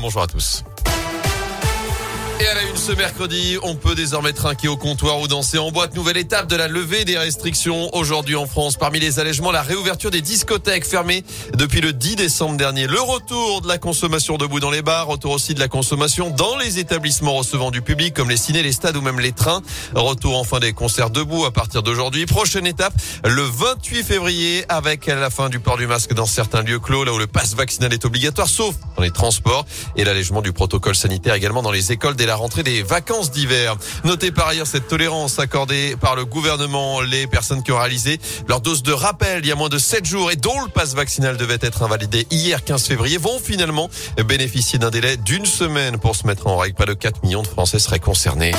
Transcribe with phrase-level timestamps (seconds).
[0.00, 0.62] Bonjour à tous.
[2.40, 5.72] Et à la une ce mercredi, on peut désormais trinquer au comptoir ou danser en
[5.72, 5.96] boîte.
[5.96, 8.76] Nouvelle étape de la levée des restrictions aujourd'hui en France.
[8.76, 11.24] Parmi les allègements, la réouverture des discothèques fermées
[11.54, 12.86] depuis le 10 décembre dernier.
[12.86, 15.08] Le retour de la consommation debout dans les bars.
[15.08, 18.70] Retour aussi de la consommation dans les établissements recevant du public comme les ciné, les
[18.72, 19.62] stades ou même les trains.
[19.96, 22.26] Retour enfin des concerts debout à partir d'aujourd'hui.
[22.26, 22.94] Prochaine étape,
[23.24, 27.12] le 28 février avec la fin du port du masque dans certains lieux clos, là
[27.12, 29.66] où le passe vaccinal est obligatoire, sauf dans les transports
[29.96, 33.76] et l'allègement du protocole sanitaire également dans les écoles des la rentrée des vacances d'hiver.
[34.04, 37.00] Notez par ailleurs cette tolérance accordée par le gouvernement.
[37.00, 40.04] Les personnes qui ont réalisé leur dose de rappel il y a moins de 7
[40.04, 43.88] jours et dont le passe vaccinal devait être invalidé hier 15 février vont finalement
[44.26, 46.74] bénéficier d'un délai d'une semaine pour se mettre en règle.
[46.74, 48.52] Pas de 4 millions de Français seraient concernés.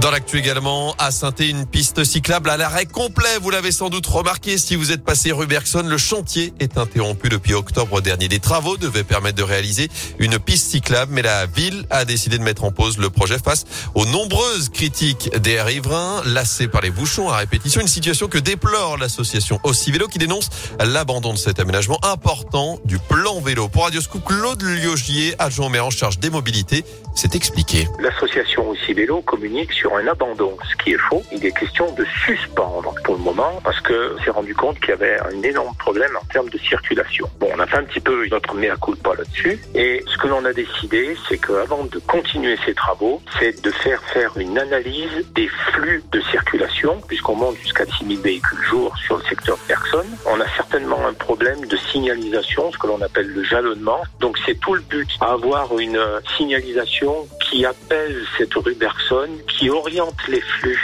[0.00, 3.36] Dans l'actu également, à saint une piste cyclable à l'arrêt complet.
[3.42, 5.82] Vous l'avez sans doute remarqué si vous êtes passé rue Bergson.
[5.86, 8.26] Le chantier est interrompu depuis octobre dernier.
[8.28, 12.42] Des travaux devaient permettre de réaliser une piste cyclable, mais la ville a décidé de
[12.42, 17.28] mettre en pause le projet face aux nombreuses critiques des riverains, lassés par les bouchons
[17.28, 17.82] à répétition.
[17.82, 20.48] Une situation que déplore l'association Aussi Vélo qui dénonce
[20.82, 23.68] l'abandon de cet aménagement important du plan vélo.
[23.68, 27.86] Pour Radio Scoop, Claude Liogier, adjoint maire en charge des mobilités, s'est expliqué.
[27.98, 31.22] L'association Aussi Vélo communique sur un abandon, ce qui est faux.
[31.32, 34.92] Il est question de suspendre pour le moment parce que s'est rendu compte qu'il y
[34.92, 37.28] avait un énorme problème en termes de circulation.
[37.38, 40.44] Bon, on a fait un petit peu notre mea culpa là-dessus et ce que l'on
[40.44, 45.48] a décidé, c'est qu'avant de continuer ces travaux, c'est de faire faire une analyse des
[45.72, 50.10] flux de circulation puisqu'on monte jusqu'à 6000 véhicules jour sur le secteur de personnes.
[50.26, 54.00] On a certainement un problème de signalisation, ce que l'on appelle le jalonnement.
[54.20, 56.00] Donc c'est tout le but, avoir une
[56.36, 60.80] signalisation qui apaise cette rue Bergson, qui oriente les flux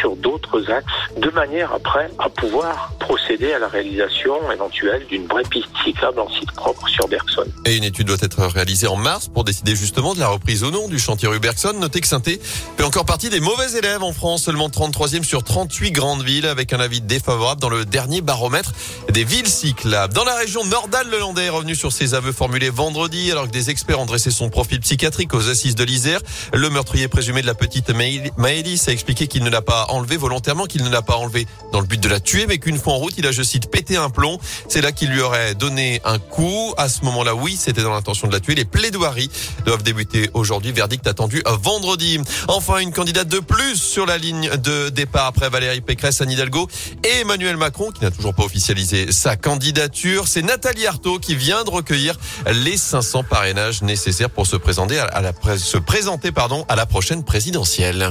[0.00, 5.42] sur d'autres axes, de manière après à pouvoir procéder à la réalisation éventuelle d'une vraie
[5.50, 7.44] piste cyclable en site propre sur Bergson.
[7.66, 10.70] Et une étude doit être réalisée en mars pour décider justement de la reprise au
[10.70, 11.74] nom du chantier rue Bergson.
[11.78, 12.40] Notez que saint fait
[12.82, 16.80] encore partie des mauvais élèves en France, seulement 33e sur 38 grandes villes, avec un
[16.80, 18.72] avis défavorable dans le dernier baromètre
[19.10, 20.14] des villes cyclables.
[20.14, 24.00] Dans la région Nordal-le-Landais est revenu sur ses aveux formulés vendredi, alors que des experts
[24.00, 26.20] ont dressé son profil psychiatrique aux assises de l'Isère.
[26.52, 30.66] Le meurtrier présumé de la petite Maëlys a expliqué qu'il ne l'a pas enlevé volontairement,
[30.66, 32.96] qu'il ne l'a pas enlevé dans le but de la tuer, mais qu'une fois en
[32.96, 34.38] route, il a, je cite, pété un plomb.
[34.68, 36.74] C'est là qu'il lui aurait donné un coup.
[36.76, 38.54] À ce moment-là, oui, c'était dans l'intention de la tuer.
[38.54, 39.30] Les plaidoiries
[39.64, 40.72] doivent débuter aujourd'hui.
[40.72, 42.18] Verdict attendu vendredi.
[42.48, 46.68] Enfin, une candidate de plus sur la ligne de départ après Valérie Pécresse, Anne Hidalgo
[47.04, 50.28] et Emmanuel Macron, qui n'a toujours pas officialisé sa candidature.
[50.28, 52.18] C'est Nathalie Arthaud qui vient de recueillir
[52.50, 57.24] les 500 parrainages nécessaires pour se présenter à la, se présenter, pardon, à la prochaine
[57.24, 58.10] présidentielle.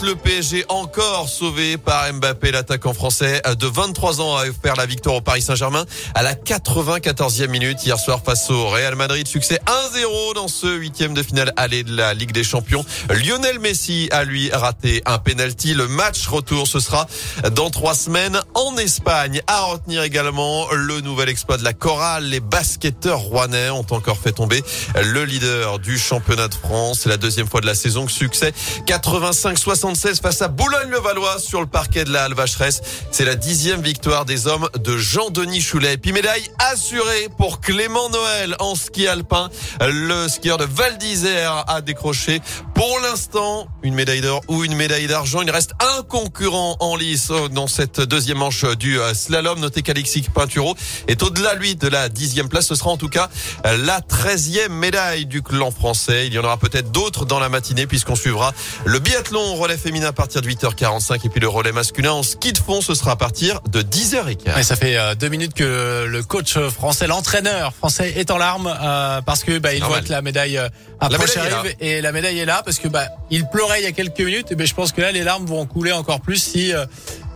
[0.00, 5.16] Le PSG encore sauvé par Mbappé, l'attaquant français de 23 ans a offert la victoire
[5.16, 9.28] au Paris Saint-Germain à la 94e minute hier soir face au Real Madrid.
[9.28, 9.60] Succès
[9.94, 12.84] 1-0 dans ce huitième de finale aller de la Ligue des Champions.
[13.10, 15.74] Lionel Messi a lui raté un penalty.
[15.74, 17.06] Le match retour, ce sera
[17.52, 19.40] dans trois semaines en Espagne.
[19.46, 22.24] À retenir également le nouvel exploit de la chorale.
[22.24, 24.62] Les basketteurs rouennais ont encore fait tomber
[25.00, 27.00] le leader du championnat de France.
[27.02, 28.08] C'est la deuxième fois de la saison.
[28.08, 28.52] Succès
[28.86, 32.82] 85 5-76 face à Boulogne-le-Valois sur le parquet de la Halle Vacheresse.
[33.10, 35.96] C'est la dixième victoire des hommes de Jean-Denis Choulet.
[35.96, 39.50] Puis médaille assurée pour Clément Noël en ski alpin.
[39.80, 42.40] Le skieur de Val d'Isère a décroché
[42.82, 45.40] pour l'instant une médaille d'or ou une médaille d'argent.
[45.42, 49.60] Il reste un concurrent en lice dans cette deuxième manche du slalom.
[49.60, 50.74] Notez qu'Alexis Pinturo
[51.06, 52.66] est au-delà, lui, de la dixième place.
[52.66, 53.28] Ce sera en tout cas
[53.64, 56.26] la treizième médaille du clan français.
[56.26, 58.52] Il y en aura peut-être d'autres dans la matinée puisqu'on suivra
[58.84, 62.52] le biathlon relais féminin à partir de 8h45 et puis le relais masculin en ski
[62.52, 64.58] de fond, ce sera à partir de 10h15.
[64.58, 68.74] Et ça fait euh, deux minutes que le coach français, l'entraîneur français est en larmes
[68.82, 70.60] euh, parce que bah, il voit que la médaille
[71.02, 73.86] euh, approche arrive et la médaille est là parce que bah il pleurait il y
[73.86, 76.42] a quelques minutes et ben je pense que là les larmes vont couler encore plus
[76.42, 76.72] si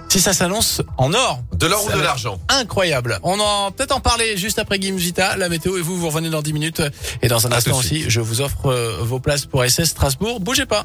[0.09, 1.41] si ça s'annonce en or.
[1.55, 2.39] De l'or ou de l'argent.
[2.49, 3.19] Incroyable.
[3.23, 6.43] On en peut-être en parler juste après Gimzita, la météo et vous vous revenez dans
[6.43, 6.83] 10 minutes
[7.23, 8.73] et dans un instant aussi, je vous offre
[9.03, 10.41] vos places pour SS Strasbourg.
[10.41, 10.85] Bougez pas.